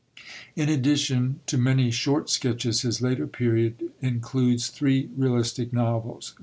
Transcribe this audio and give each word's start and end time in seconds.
In 0.55 0.67
addition 0.67 1.41
to 1.45 1.59
many 1.59 1.91
short 1.91 2.27
sketches, 2.27 2.81
his 2.81 3.03
later 3.03 3.27
period 3.27 3.91
includes 4.01 4.69
three 4.69 5.11
realistic 5.15 5.71
novels. 5.71 6.33